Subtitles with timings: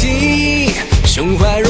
[0.00, 0.72] 心
[1.04, 1.60] 胸怀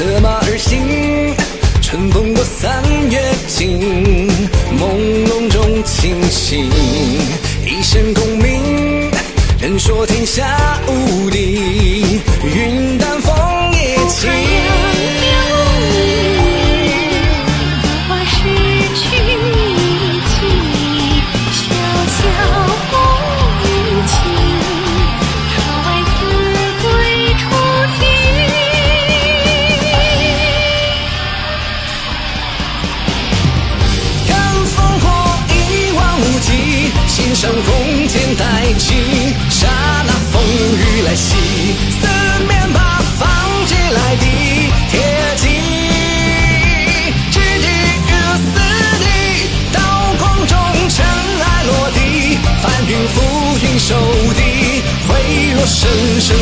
[0.00, 1.36] 策马而行，
[1.82, 3.78] 春风过三月尽，
[4.78, 4.96] 朦
[5.26, 6.70] 胧中清醒，
[7.66, 9.10] 一身功名，
[9.60, 12.09] 人说天下无敌。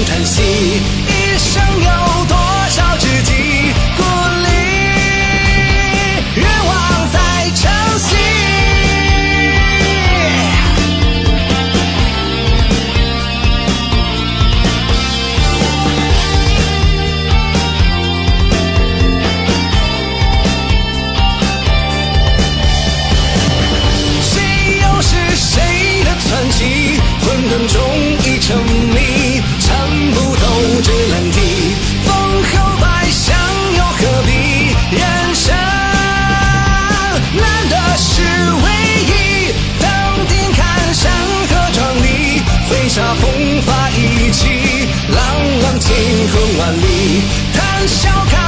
[0.08, 0.97] 叹息。
[46.72, 47.22] 里
[47.54, 48.47] 谈笑看。